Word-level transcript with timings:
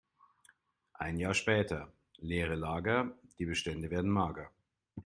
Ein 0.93 1.19
Jahr 1.19 1.35
später: 1.35 1.93
Leere 2.17 2.55
Lager, 2.55 3.15
die 3.37 3.45
Bestände 3.45 3.91
werden 3.91 4.09
mager. 4.09 4.49